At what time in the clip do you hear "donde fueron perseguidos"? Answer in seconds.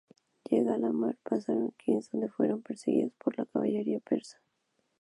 2.09-3.13